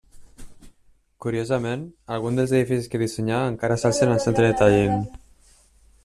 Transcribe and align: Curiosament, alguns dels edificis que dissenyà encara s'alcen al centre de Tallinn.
Curiosament, 1.25 1.83
alguns 2.15 2.39
dels 2.41 2.53
edificis 2.59 2.89
que 2.93 3.01
dissenyà 3.01 3.41
encara 3.53 3.77
s'alcen 3.83 4.15
al 4.15 4.23
centre 4.27 4.47
de 4.49 4.57
Tallinn. 4.63 5.05